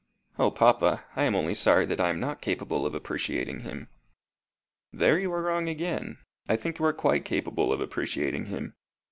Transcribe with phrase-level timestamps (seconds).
[0.39, 1.03] "O, papa!
[1.15, 3.87] I am only sorry that I am not capable of appreciating him."
[4.91, 6.17] "There you are wrong again.
[6.49, 8.73] I think you are quite capable of appreciating him.